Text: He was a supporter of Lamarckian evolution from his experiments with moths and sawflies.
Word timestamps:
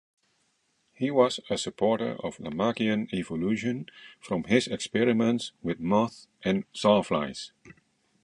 He 0.93 1.11
was 1.11 1.39
a 1.47 1.59
supporter 1.59 2.15
of 2.23 2.39
Lamarckian 2.39 3.13
evolution 3.13 3.85
from 4.19 4.45
his 4.45 4.65
experiments 4.67 5.51
with 5.61 5.79
moths 5.79 6.27
and 6.41 6.63
sawflies. 6.73 7.51